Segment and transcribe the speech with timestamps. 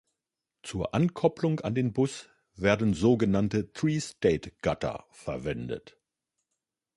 [0.63, 5.95] Zur Ankopplung an den Bus werden sogenannte Tristate-Gatter verwendet.